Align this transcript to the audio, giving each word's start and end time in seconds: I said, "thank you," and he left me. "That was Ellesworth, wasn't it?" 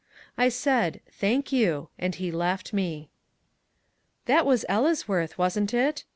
I 0.35 0.49
said, 0.49 0.99
"thank 1.11 1.51
you," 1.51 1.89
and 1.99 2.15
he 2.15 2.31
left 2.31 2.73
me. 2.73 3.11
"That 4.25 4.47
was 4.47 4.65
Ellesworth, 4.67 5.37
wasn't 5.37 5.75
it?" 5.75 6.05